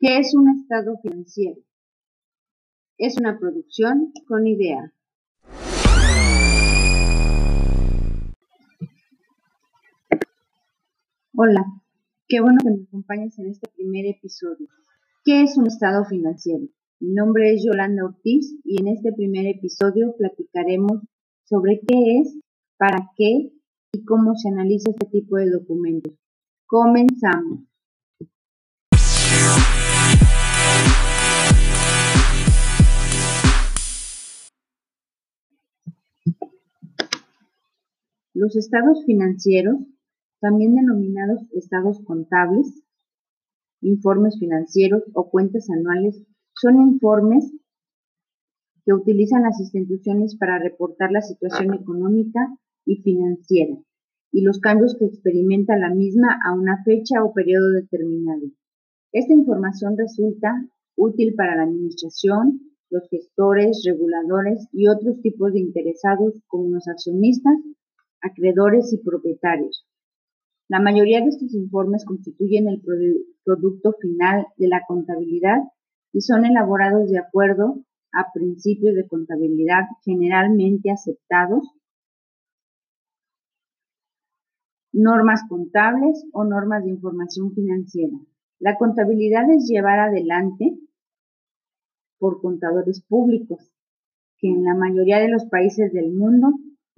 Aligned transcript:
¿Qué 0.00 0.18
es 0.18 0.32
un 0.32 0.48
estado 0.48 0.96
financiero? 1.02 1.60
Es 2.98 3.18
una 3.18 3.36
producción 3.36 4.12
con 4.28 4.46
idea. 4.46 4.92
Hola, 11.34 11.64
qué 12.28 12.40
bueno 12.40 12.58
que 12.62 12.70
me 12.70 12.84
acompañes 12.84 13.36
en 13.40 13.48
este 13.48 13.68
primer 13.74 14.06
episodio. 14.06 14.68
¿Qué 15.24 15.42
es 15.42 15.58
un 15.58 15.66
estado 15.66 16.04
financiero? 16.04 16.68
Mi 17.00 17.12
nombre 17.14 17.54
es 17.54 17.64
Yolanda 17.64 18.04
Ortiz 18.04 18.56
y 18.62 18.80
en 18.80 18.86
este 18.86 19.12
primer 19.12 19.46
episodio 19.48 20.14
platicaremos 20.16 21.02
sobre 21.42 21.80
qué 21.80 22.20
es, 22.20 22.38
para 22.76 23.10
qué 23.16 23.50
y 23.90 24.04
cómo 24.04 24.36
se 24.36 24.48
analiza 24.48 24.90
este 24.90 25.06
tipo 25.06 25.38
de 25.38 25.50
documentos. 25.50 26.14
Comenzamos. 26.66 27.68
Los 38.40 38.54
estados 38.54 39.04
financieros, 39.04 39.78
también 40.40 40.76
denominados 40.76 41.40
estados 41.54 42.00
contables, 42.04 42.84
informes 43.80 44.38
financieros 44.38 45.02
o 45.12 45.28
cuentas 45.28 45.68
anuales, 45.70 46.22
son 46.54 46.76
informes 46.76 47.52
que 48.84 48.92
utilizan 48.92 49.42
las 49.42 49.58
instituciones 49.58 50.36
para 50.36 50.60
reportar 50.60 51.10
la 51.10 51.20
situación 51.20 51.74
económica 51.74 52.56
y 52.86 53.02
financiera 53.02 53.76
y 54.30 54.42
los 54.42 54.60
cambios 54.60 54.94
que 54.96 55.06
experimenta 55.06 55.76
la 55.76 55.92
misma 55.92 56.38
a 56.46 56.54
una 56.54 56.84
fecha 56.84 57.24
o 57.24 57.32
periodo 57.32 57.72
determinado. 57.72 58.52
Esta 59.10 59.34
información 59.34 59.98
resulta 59.98 60.64
útil 60.94 61.34
para 61.34 61.56
la 61.56 61.64
administración, 61.64 62.60
los 62.88 63.02
gestores, 63.10 63.82
reguladores 63.84 64.68
y 64.70 64.86
otros 64.86 65.20
tipos 65.22 65.54
de 65.54 65.58
interesados 65.58 66.40
como 66.46 66.68
los 66.68 66.86
accionistas 66.86 67.56
acreedores 68.20 68.92
y 68.92 68.98
propietarios. 68.98 69.86
La 70.68 70.80
mayoría 70.80 71.20
de 71.20 71.28
estos 71.28 71.54
informes 71.54 72.04
constituyen 72.04 72.68
el 72.68 72.82
producto 73.44 73.94
final 74.00 74.46
de 74.56 74.68
la 74.68 74.82
contabilidad 74.86 75.58
y 76.12 76.20
son 76.20 76.44
elaborados 76.44 77.10
de 77.10 77.18
acuerdo 77.18 77.84
a 78.12 78.32
principios 78.32 78.94
de 78.94 79.06
contabilidad 79.06 79.84
generalmente 80.04 80.90
aceptados, 80.90 81.64
normas 84.92 85.42
contables 85.48 86.26
o 86.32 86.44
normas 86.44 86.84
de 86.84 86.90
información 86.90 87.54
financiera. 87.54 88.16
La 88.58 88.76
contabilidad 88.76 89.50
es 89.50 89.68
llevada 89.68 90.04
adelante 90.04 90.78
por 92.18 92.40
contadores 92.40 93.02
públicos, 93.06 93.72
que 94.38 94.48
en 94.48 94.64
la 94.64 94.74
mayoría 94.74 95.18
de 95.18 95.28
los 95.28 95.46
países 95.46 95.92
del 95.92 96.12
mundo 96.12 96.48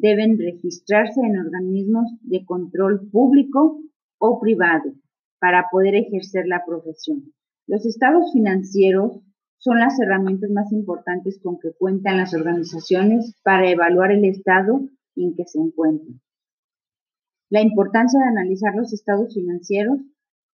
deben 0.00 0.38
registrarse 0.38 1.20
en 1.20 1.38
organismos 1.38 2.10
de 2.22 2.44
control 2.44 3.08
público 3.10 3.80
o 4.18 4.40
privado 4.40 4.92
para 5.38 5.68
poder 5.70 5.94
ejercer 5.94 6.46
la 6.48 6.64
profesión. 6.66 7.32
Los 7.68 7.86
estados 7.86 8.32
financieros 8.32 9.20
son 9.58 9.78
las 9.78 9.98
herramientas 10.00 10.50
más 10.50 10.72
importantes 10.72 11.38
con 11.40 11.60
que 11.60 11.72
cuentan 11.78 12.16
las 12.16 12.34
organizaciones 12.34 13.36
para 13.44 13.70
evaluar 13.70 14.10
el 14.10 14.24
estado 14.24 14.80
en 15.14 15.36
que 15.36 15.44
se 15.46 15.60
encuentran. 15.60 16.20
La 17.48 17.62
importancia 17.62 18.18
de 18.18 18.30
analizar 18.30 18.74
los 18.74 18.92
estados 18.92 19.32
financieros 19.32 20.00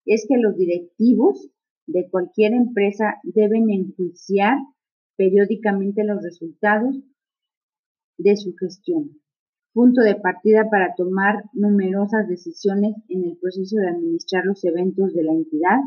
es 0.05 0.27
que 0.29 0.37
los 0.37 0.55
directivos 0.59 1.51
de 1.87 2.11
cualquier 2.11 2.53
empresa 2.53 3.15
deben 3.23 3.71
enjuiciar 3.71 4.59
periódicamente 5.17 6.05
los 6.05 6.23
resultados 6.23 6.95
de 8.19 8.37
su 8.37 8.55
gestión 8.55 9.21
punto 9.73 10.03
de 10.03 10.17
partida 10.17 10.69
para 10.71 10.95
tomar 10.97 11.45
numerosas 11.53 12.29
decisiones 12.29 12.95
en 13.09 13.25
el 13.25 13.37
proceso 13.39 13.77
de 13.77 13.89
administrar 13.89 14.45
los 14.45 14.65
eventos 14.65 15.15
de 15.15 15.23
la 15.23 15.33
entidad, 15.33 15.79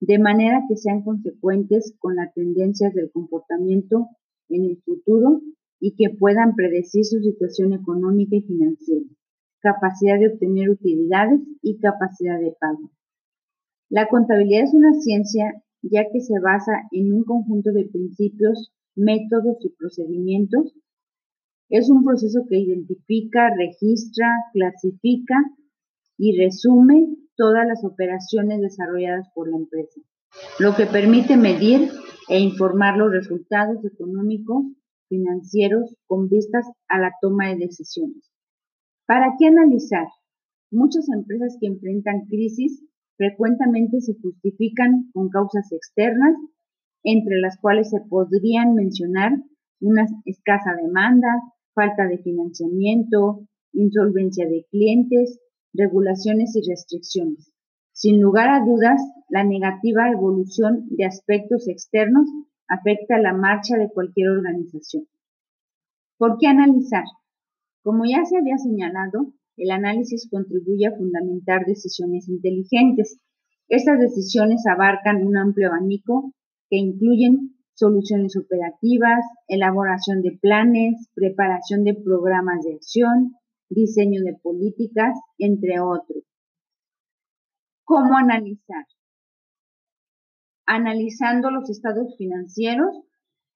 de 0.00 0.18
manera 0.18 0.64
que 0.68 0.76
sean 0.76 1.02
consecuentes 1.02 1.94
con 1.98 2.16
las 2.16 2.32
tendencias 2.34 2.92
del 2.94 3.10
comportamiento 3.12 4.08
en 4.48 4.64
el 4.64 4.82
futuro 4.82 5.42
y 5.78 5.94
que 5.94 6.10
puedan 6.10 6.54
predecir 6.54 7.04
su 7.04 7.20
situación 7.20 7.72
económica 7.72 8.36
y 8.36 8.42
financiera, 8.42 9.06
capacidad 9.60 10.18
de 10.18 10.32
obtener 10.32 10.70
utilidades 10.70 11.40
y 11.62 11.78
capacidad 11.78 12.38
de 12.40 12.54
pago. 12.58 12.90
La 13.88 14.08
contabilidad 14.08 14.64
es 14.64 14.74
una 14.74 14.92
ciencia 14.94 15.62
ya 15.82 16.04
que 16.12 16.20
se 16.20 16.38
basa 16.40 16.72
en 16.92 17.12
un 17.12 17.24
conjunto 17.24 17.72
de 17.72 17.86
principios, 17.86 18.72
métodos 18.94 19.56
y 19.64 19.70
procedimientos 19.70 20.74
es 21.70 21.88
un 21.88 22.04
proceso 22.04 22.40
que 22.48 22.58
identifica, 22.58 23.54
registra, 23.56 24.28
clasifica 24.52 25.36
y 26.18 26.36
resume 26.36 27.16
todas 27.36 27.66
las 27.66 27.84
operaciones 27.84 28.60
desarrolladas 28.60 29.28
por 29.34 29.48
la 29.48 29.56
empresa, 29.56 30.00
lo 30.58 30.74
que 30.74 30.86
permite 30.86 31.36
medir 31.36 31.88
e 32.28 32.40
informar 32.40 32.98
los 32.98 33.10
resultados 33.10 33.84
económicos, 33.84 34.64
financieros 35.08 35.96
con 36.06 36.28
vistas 36.28 36.66
a 36.88 36.98
la 36.98 37.12
toma 37.20 37.48
de 37.48 37.56
decisiones. 37.56 38.30
¿Para 39.06 39.34
qué 39.38 39.46
analizar? 39.46 40.06
Muchas 40.70 41.08
empresas 41.08 41.56
que 41.60 41.66
enfrentan 41.66 42.26
crisis 42.28 42.84
frecuentemente 43.16 44.00
se 44.00 44.14
justifican 44.20 45.10
con 45.12 45.28
causas 45.30 45.70
externas, 45.72 46.34
entre 47.02 47.38
las 47.40 47.58
cuales 47.58 47.90
se 47.90 48.00
podrían 48.08 48.74
mencionar 48.74 49.32
una 49.80 50.06
escasa 50.24 50.74
demanda, 50.74 51.28
falta 51.74 52.06
de 52.06 52.18
financiamiento, 52.18 53.46
insolvencia 53.72 54.46
de 54.46 54.66
clientes, 54.70 55.40
regulaciones 55.72 56.54
y 56.56 56.68
restricciones. 56.68 57.52
Sin 57.92 58.20
lugar 58.20 58.48
a 58.48 58.64
dudas, 58.64 59.00
la 59.28 59.44
negativa 59.44 60.10
evolución 60.10 60.86
de 60.90 61.04
aspectos 61.04 61.68
externos 61.68 62.28
afecta 62.68 63.18
la 63.18 63.34
marcha 63.34 63.76
de 63.76 63.90
cualquier 63.90 64.28
organización. 64.28 65.06
¿Por 66.16 66.38
qué 66.38 66.46
analizar? 66.46 67.04
Como 67.82 68.04
ya 68.04 68.24
se 68.24 68.36
había 68.36 68.58
señalado, 68.58 69.32
el 69.56 69.70
análisis 69.70 70.28
contribuye 70.30 70.86
a 70.86 70.96
fundamentar 70.96 71.66
decisiones 71.66 72.28
inteligentes. 72.28 73.20
Estas 73.68 73.98
decisiones 73.98 74.66
abarcan 74.66 75.26
un 75.26 75.36
amplio 75.36 75.68
abanico 75.68 76.32
que 76.68 76.76
incluyen 76.76 77.59
soluciones 77.80 78.36
operativas, 78.36 79.24
elaboración 79.48 80.20
de 80.20 80.32
planes, 80.38 81.08
preparación 81.14 81.82
de 81.82 81.94
programas 81.94 82.62
de 82.62 82.74
acción, 82.74 83.36
diseño 83.70 84.22
de 84.22 84.34
políticas, 84.42 85.18
entre 85.38 85.80
otros. 85.80 86.22
¿Cómo 87.84 88.16
analizar? 88.18 88.84
Analizando 90.66 91.50
los 91.50 91.70
estados 91.70 92.14
financieros, 92.18 93.00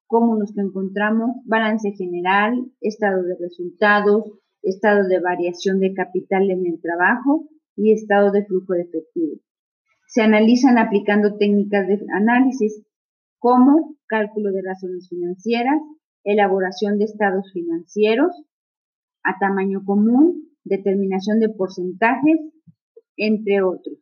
como 0.06 0.36
los 0.36 0.54
que 0.54 0.62
encontramos, 0.62 1.36
balance 1.44 1.92
general, 1.92 2.64
estado 2.80 3.22
de 3.24 3.36
resultados, 3.38 4.24
estado 4.62 5.06
de 5.06 5.20
variación 5.20 5.80
de 5.80 5.92
capital 5.92 6.50
en 6.50 6.66
el 6.66 6.80
trabajo 6.80 7.46
y 7.76 7.92
estado 7.92 8.32
de 8.32 8.46
flujo 8.46 8.72
de 8.72 8.82
efectivo. 8.82 9.40
Se 10.08 10.22
analizan 10.22 10.78
aplicando 10.78 11.36
técnicas 11.36 11.86
de 11.88 12.00
análisis 12.14 12.82
como 13.38 13.93
cálculo 14.14 14.52
de 14.52 14.62
razones 14.62 15.08
financieras, 15.08 15.80
elaboración 16.22 16.98
de 16.98 17.04
estados 17.06 17.50
financieros 17.52 18.30
a 19.24 19.36
tamaño 19.40 19.84
común, 19.84 20.52
determinación 20.62 21.40
de 21.40 21.48
porcentajes, 21.48 22.38
entre 23.16 23.60
otros. 23.62 23.98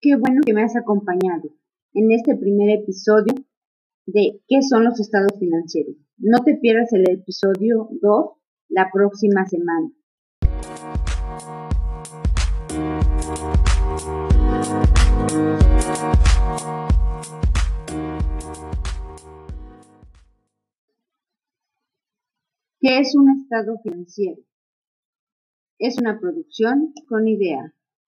Qué 0.00 0.16
bueno 0.16 0.40
que 0.44 0.54
me 0.54 0.64
has 0.64 0.74
acompañado 0.74 1.50
en 1.92 2.10
este 2.10 2.34
primer 2.34 2.80
episodio 2.80 3.32
de 4.06 4.40
¿Qué 4.48 4.60
son 4.68 4.82
los 4.84 4.98
estados 4.98 5.38
financieros? 5.38 5.94
No 6.18 6.42
te 6.42 6.56
pierdas 6.56 6.92
el 6.92 7.08
episodio 7.08 7.90
2 8.02 8.26
la 8.70 8.90
próxima 8.92 9.46
semana. 9.46 9.92
¿Qué 22.80 23.00
es 23.00 23.16
un 23.16 23.40
estado 23.40 23.78
financiero? 23.82 24.40
Es 25.78 25.98
una 25.98 26.20
producción 26.20 26.92
con 27.08 27.26
idea. 27.26 27.74